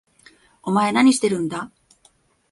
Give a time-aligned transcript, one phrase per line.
[0.63, 1.69] お前何してるんだ？